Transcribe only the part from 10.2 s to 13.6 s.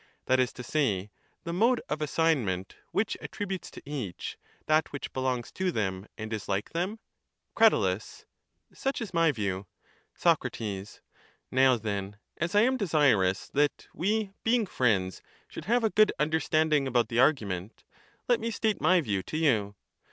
give way. 177 Soc. Now then, as I am desirous